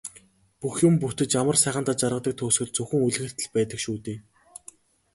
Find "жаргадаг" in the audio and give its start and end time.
2.01-2.33